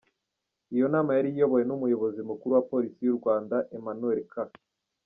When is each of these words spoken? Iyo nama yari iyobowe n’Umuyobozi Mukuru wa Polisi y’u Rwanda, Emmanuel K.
Iyo 0.75 0.85
nama 0.93 1.11
yari 1.17 1.29
iyobowe 1.31 1.61
n’Umuyobozi 1.67 2.19
Mukuru 2.29 2.51
wa 2.57 2.63
Polisi 2.69 2.99
y’u 3.03 3.17
Rwanda, 3.19 3.55
Emmanuel 3.77 4.19
K. 4.31 4.33